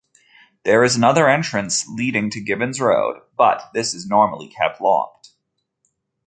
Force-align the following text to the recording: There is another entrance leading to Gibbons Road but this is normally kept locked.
There 0.63 0.83
is 0.83 0.95
another 0.95 1.29
entrance 1.29 1.85
leading 1.87 2.31
to 2.31 2.41
Gibbons 2.41 2.81
Road 2.81 3.21
but 3.37 3.69
this 3.75 3.93
is 3.93 4.07
normally 4.07 4.47
kept 4.47 4.81
locked. 4.81 5.33